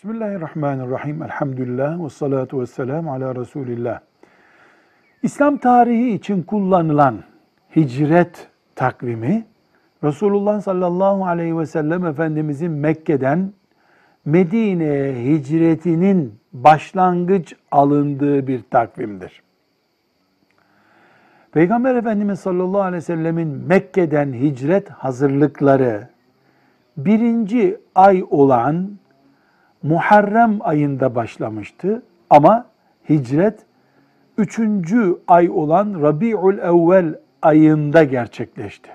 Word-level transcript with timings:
Bismillahirrahmanirrahim. 0.00 1.22
Elhamdülillah 1.22 2.04
ve 2.04 2.08
salatu 2.08 2.60
ve 2.60 2.66
selamu 2.66 3.12
ala 3.12 3.36
Resulillah. 3.36 4.00
İslam 5.22 5.56
tarihi 5.56 6.10
için 6.10 6.42
kullanılan 6.42 7.18
hicret 7.76 8.48
takvimi 8.74 9.46
Resulullah 10.04 10.60
sallallahu 10.60 11.26
aleyhi 11.26 11.58
ve 11.58 11.66
sellem 11.66 12.06
Efendimizin 12.06 12.70
Mekke'den 12.70 13.52
Medine'ye 14.24 15.24
hicretinin 15.24 16.34
başlangıç 16.52 17.54
alındığı 17.70 18.46
bir 18.46 18.62
takvimdir. 18.70 19.42
Peygamber 21.52 21.94
Efendimiz 21.94 22.40
sallallahu 22.40 22.82
aleyhi 22.82 23.02
ve 23.02 23.06
sellemin 23.06 23.48
Mekke'den 23.48 24.32
hicret 24.32 24.90
hazırlıkları 24.90 26.08
birinci 26.96 27.80
ay 27.94 28.24
olan 28.30 28.99
Muharrem 29.82 30.58
ayında 30.60 31.14
başlamıştı 31.14 32.02
ama 32.30 32.66
hicret 33.08 33.58
üçüncü 34.38 35.18
ay 35.28 35.50
olan 35.50 36.02
Rabi'ül 36.02 36.58
Evvel 36.58 37.14
ayında 37.42 38.04
gerçekleşti. 38.04 38.90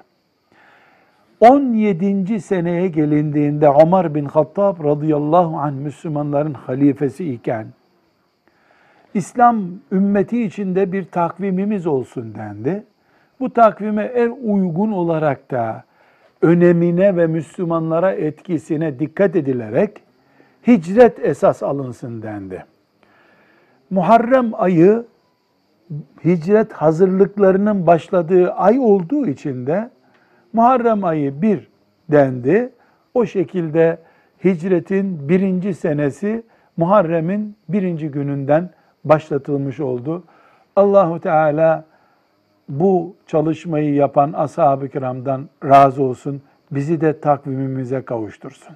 17. 1.40 2.42
seneye 2.42 2.88
gelindiğinde 2.88 3.70
Ömer 3.84 4.16
bin 4.16 4.26
Hattab 4.26 4.84
radıyallahu 4.84 5.58
anh 5.58 5.74
Müslümanların 5.74 6.54
halifesi 6.54 7.34
iken 7.34 7.68
İslam 9.14 9.66
ümmeti 9.92 10.44
içinde 10.44 10.92
bir 10.92 11.04
takvimimiz 11.04 11.88
olsun 11.88 12.36
dendi. 12.36 12.84
Bu 13.40 13.54
takvime 13.54 14.04
en 14.04 14.30
uygun 14.30 14.92
olarak 14.92 15.52
da 15.52 15.84
önemine 16.42 17.18
ve 17.18 17.28
Müslümanlara 17.28 18.12
etkisine 18.12 19.00
dikkat 19.00 19.36
edilerek 19.36 20.05
hicret 20.68 21.20
esas 21.20 21.64
alınsın 21.64 22.22
dendi. 22.22 22.66
Muharrem 23.90 24.52
ayı 24.54 25.06
hicret 26.26 26.74
hazırlıklarının 26.74 27.88
başladığı 27.88 28.52
ay 28.52 28.80
olduğu 28.80 29.28
için 29.28 29.68
de 29.68 29.90
Muharrem 30.54 31.04
ayı 31.04 31.42
bir 31.42 31.68
dendi. 32.12 32.70
O 33.14 33.26
şekilde 33.26 33.98
hicretin 34.44 35.30
birinci 35.30 35.74
senesi 35.74 36.44
Muharrem'in 36.78 37.56
birinci 37.70 38.08
gününden 38.12 38.70
başlatılmış 39.04 39.80
oldu. 39.80 40.24
Allahu 40.76 41.20
Teala 41.20 41.86
bu 42.70 43.16
çalışmayı 43.28 43.94
yapan 43.94 44.34
ashab-ı 44.34 44.90
kiramdan 44.90 45.50
razı 45.64 46.04
olsun. 46.04 46.42
Bizi 46.72 47.02
de 47.02 47.20
takvimimize 47.20 48.02
kavuştursun. 48.02 48.76